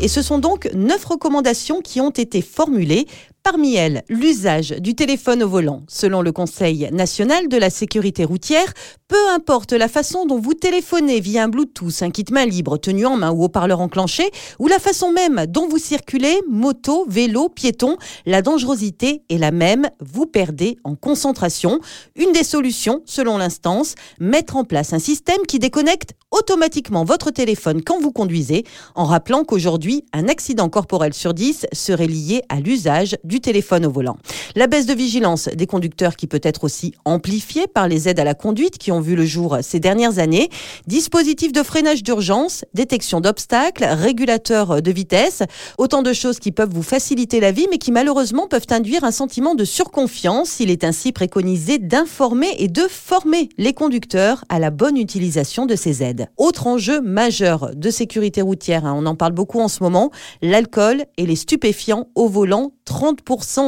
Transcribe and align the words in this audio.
Et 0.00 0.08
ce 0.08 0.22
sont 0.22 0.38
donc 0.38 0.68
neuf 0.74 1.04
recommandations 1.04 1.80
qui 1.82 2.00
ont 2.00 2.10
été 2.10 2.42
formulées 2.42 3.06
Parmi 3.42 3.74
elles, 3.74 4.02
l'usage 4.10 4.70
du 4.80 4.94
téléphone 4.94 5.42
au 5.42 5.48
volant. 5.48 5.82
Selon 5.88 6.20
le 6.20 6.30
Conseil 6.30 6.90
national 6.92 7.48
de 7.48 7.56
la 7.56 7.70
sécurité 7.70 8.24
routière, 8.24 8.70
peu 9.08 9.30
importe 9.34 9.72
la 9.72 9.88
façon 9.88 10.26
dont 10.26 10.38
vous 10.38 10.52
téléphonez 10.52 11.20
via 11.20 11.44
un 11.44 11.48
Bluetooth, 11.48 12.02
un 12.02 12.10
kit 12.10 12.26
main 12.30 12.44
libre 12.44 12.76
tenu 12.76 13.06
en 13.06 13.16
main 13.16 13.32
ou 13.32 13.44
haut-parleur 13.44 13.80
enclenché, 13.80 14.30
ou 14.58 14.68
la 14.68 14.78
façon 14.78 15.10
même 15.10 15.46
dont 15.48 15.66
vous 15.66 15.78
circulez, 15.78 16.38
moto, 16.48 17.06
vélo, 17.08 17.48
piéton, 17.48 17.96
la 18.26 18.42
dangerosité 18.42 19.22
est 19.30 19.38
la 19.38 19.52
même, 19.52 19.88
vous 20.00 20.26
perdez 20.26 20.76
en 20.84 20.94
concentration. 20.94 21.80
Une 22.16 22.32
des 22.32 22.44
solutions, 22.44 23.02
selon 23.06 23.38
l'instance, 23.38 23.94
mettre 24.20 24.56
en 24.56 24.64
place 24.64 24.92
un 24.92 24.98
système 24.98 25.40
qui 25.48 25.58
déconnecte 25.58 26.12
automatiquement 26.30 27.04
votre 27.04 27.30
téléphone 27.30 27.82
quand 27.82 28.00
vous 28.00 28.12
conduisez, 28.12 28.64
en 28.94 29.04
rappelant 29.04 29.44
qu'aujourd'hui, 29.44 30.04
un 30.12 30.28
accident 30.28 30.68
corporel 30.68 31.14
sur 31.14 31.34
10 31.34 31.66
serait 31.72 32.06
lié 32.06 32.42
à 32.48 32.60
l'usage 32.60 33.16
téléphone 33.38 33.86
au 33.86 33.90
volant. 33.92 34.16
La 34.56 34.66
baisse 34.66 34.86
de 34.86 34.94
vigilance 34.94 35.48
des 35.54 35.66
conducteurs 35.66 36.16
qui 36.16 36.26
peut 36.26 36.40
être 36.42 36.64
aussi 36.64 36.94
amplifiée 37.04 37.68
par 37.68 37.86
les 37.86 38.08
aides 38.08 38.18
à 38.18 38.24
la 38.24 38.34
conduite 38.34 38.78
qui 38.78 38.90
ont 38.90 39.00
vu 39.00 39.14
le 39.14 39.24
jour 39.24 39.58
ces 39.62 39.78
dernières 39.78 40.18
années, 40.18 40.48
dispositifs 40.86 41.52
de 41.52 41.62
freinage 41.62 42.02
d'urgence, 42.02 42.64
détection 42.74 43.20
d'obstacles, 43.20 43.84
régulateurs 43.84 44.82
de 44.82 44.90
vitesse, 44.90 45.42
autant 45.78 46.02
de 46.02 46.12
choses 46.12 46.38
qui 46.38 46.50
peuvent 46.50 46.72
vous 46.72 46.82
faciliter 46.82 47.40
la 47.40 47.52
vie 47.52 47.66
mais 47.70 47.78
qui 47.78 47.92
malheureusement 47.92 48.48
peuvent 48.48 48.66
induire 48.70 49.04
un 49.04 49.12
sentiment 49.12 49.54
de 49.54 49.64
surconfiance. 49.64 50.58
Il 50.60 50.70
est 50.70 50.82
ainsi 50.82 51.12
préconisé 51.12 51.78
d'informer 51.78 52.54
et 52.58 52.68
de 52.68 52.82
former 52.88 53.50
les 53.58 53.74
conducteurs 53.74 54.44
à 54.48 54.58
la 54.58 54.70
bonne 54.70 54.96
utilisation 54.96 55.66
de 55.66 55.76
ces 55.76 56.02
aides. 56.02 56.28
Autre 56.36 56.66
enjeu 56.66 57.00
majeur 57.00 57.70
de 57.74 57.90
sécurité 57.90 58.42
routière, 58.42 58.86
hein, 58.86 58.94
on 58.96 59.06
en 59.06 59.14
parle 59.14 59.32
beaucoup 59.32 59.60
en 59.60 59.68
ce 59.68 59.82
moment, 59.82 60.10
l'alcool 60.42 61.04
et 61.16 61.26
les 61.26 61.36
stupéfiants 61.36 62.08
au 62.14 62.28
volant 62.28 62.72
30% 62.86 63.19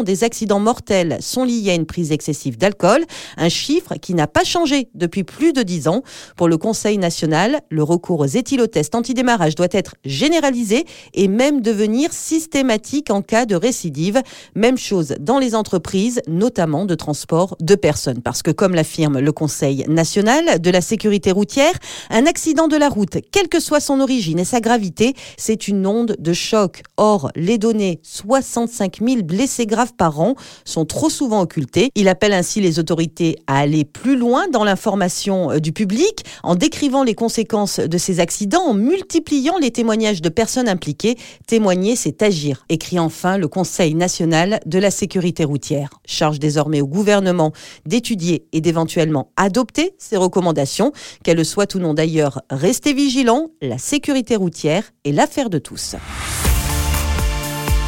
des 0.04 0.24
accidents 0.24 0.60
mortels 0.60 1.18
sont 1.20 1.44
liés 1.44 1.70
à 1.70 1.74
une 1.74 1.86
prise 1.86 2.12
excessive 2.12 2.58
d'alcool, 2.58 3.04
un 3.36 3.48
chiffre 3.48 3.94
qui 3.94 4.14
n'a 4.14 4.26
pas 4.26 4.44
changé 4.44 4.88
depuis 4.94 5.24
plus 5.24 5.52
de 5.52 5.62
10 5.62 5.88
ans. 5.88 6.02
Pour 6.36 6.48
le 6.48 6.56
Conseil 6.56 6.98
national, 6.98 7.60
le 7.70 7.82
recours 7.82 8.20
aux 8.20 8.26
éthylotests 8.26 8.94
antidémarrage 8.94 9.54
doit 9.54 9.68
être 9.70 9.94
généralisé 10.04 10.84
et 11.14 11.28
même 11.28 11.60
devenir 11.60 12.12
systématique 12.12 13.10
en 13.10 13.22
cas 13.22 13.46
de 13.46 13.54
récidive. 13.54 14.20
Même 14.54 14.78
chose 14.78 15.14
dans 15.20 15.38
les 15.38 15.54
entreprises, 15.54 16.20
notamment 16.28 16.84
de 16.84 16.94
transport 16.94 17.56
de 17.60 17.74
personnes. 17.74 18.22
Parce 18.22 18.42
que 18.42 18.50
comme 18.50 18.74
l'affirme 18.74 19.18
le 19.18 19.32
Conseil 19.32 19.84
national 19.88 20.60
de 20.60 20.70
la 20.70 20.80
sécurité 20.80 21.30
routière, 21.30 21.74
un 22.10 22.26
accident 22.26 22.68
de 22.68 22.76
la 22.76 22.88
route, 22.88 23.18
quelle 23.30 23.48
que 23.48 23.60
soit 23.60 23.80
son 23.80 24.00
origine 24.00 24.38
et 24.38 24.44
sa 24.44 24.60
gravité, 24.60 25.14
c'est 25.36 25.68
une 25.68 25.86
onde 25.86 26.16
de 26.18 26.32
choc. 26.32 26.82
Or, 26.96 27.30
les 27.36 27.58
données 27.58 28.00
65 28.02 28.98
000 29.00 29.22
blessés 29.22 29.41
graves 29.66 29.94
par 29.94 30.20
an 30.20 30.34
sont 30.64 30.84
trop 30.84 31.10
souvent 31.10 31.40
occultés. 31.40 31.90
Il 31.94 32.08
appelle 32.08 32.32
ainsi 32.32 32.60
les 32.60 32.78
autorités 32.78 33.36
à 33.46 33.58
aller 33.58 33.84
plus 33.84 34.16
loin 34.16 34.48
dans 34.48 34.64
l'information 34.64 35.50
euh, 35.50 35.58
du 35.58 35.72
public 35.72 36.24
en 36.42 36.54
décrivant 36.54 37.02
les 37.02 37.14
conséquences 37.14 37.80
de 37.80 37.98
ces 37.98 38.20
accidents, 38.20 38.62
en 38.62 38.74
multipliant 38.74 39.58
les 39.58 39.70
témoignages 39.70 40.22
de 40.22 40.28
personnes 40.28 40.68
impliquées. 40.68 41.16
Témoigner, 41.46 41.96
c'est 41.96 42.22
agir, 42.22 42.64
écrit 42.68 42.98
enfin 42.98 43.38
le 43.38 43.48
Conseil 43.48 43.94
national 43.94 44.60
de 44.66 44.78
la 44.78 44.90
sécurité 44.90 45.44
routière. 45.44 45.90
Charge 46.06 46.38
désormais 46.38 46.80
au 46.80 46.86
gouvernement 46.86 47.52
d'étudier 47.86 48.46
et 48.52 48.60
d'éventuellement 48.60 49.30
adopter 49.36 49.94
ces 49.98 50.16
recommandations, 50.16 50.92
qu'elles 51.24 51.44
soient 51.44 51.74
ou 51.74 51.78
non 51.78 51.94
d'ailleurs. 51.94 52.42
Restez 52.50 52.92
vigilants, 52.92 53.50
la 53.60 53.78
sécurité 53.78 54.36
routière 54.36 54.84
est 55.04 55.12
l'affaire 55.12 55.50
de 55.50 55.58
tous. 55.58 55.96